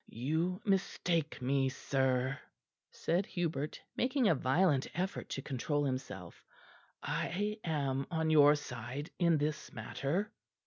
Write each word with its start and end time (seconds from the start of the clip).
"You 0.09 0.59
mistake 0.65 1.39
me, 1.43 1.69
sir," 1.69 2.39
said 2.89 3.27
Hubert, 3.27 3.79
making 3.95 4.27
a 4.27 4.33
violent 4.33 4.87
effort 4.95 5.29
to 5.29 5.43
control 5.43 5.83
himself; 5.85 6.43
"I 7.03 7.59
am 7.63 8.07
on 8.09 8.31
your 8.31 8.55
side 8.55 9.11
in 9.19 9.37
this 9.37 9.71
matter." 9.71 10.31